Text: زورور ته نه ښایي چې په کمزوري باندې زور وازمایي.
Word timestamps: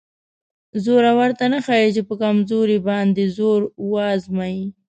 زورور 0.83 1.31
ته 1.39 1.45
نه 1.53 1.59
ښایي 1.65 1.89
چې 1.95 2.01
په 2.09 2.13
کمزوري 2.21 2.79
باندې 2.87 3.23
زور 3.37 3.61
وازمایي. 3.93 4.65